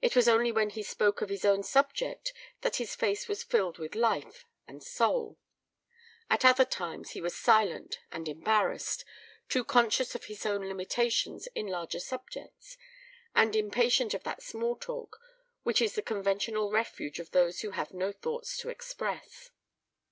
[0.00, 3.76] It was only when he spoke of his own subject that his face was filled
[3.76, 5.36] with life and soul.
[6.30, 9.04] At other times he was silent and embarrassed,
[9.48, 12.76] too conscious of his own limitations in larger subjects,
[13.34, 15.18] and impatient of that small talk
[15.64, 19.50] which is the conventional refuge of those who have no thoughts to express.